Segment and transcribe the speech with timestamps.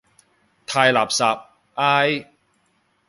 [0.65, 1.43] 太垃圾，
[1.75, 2.25] 唉。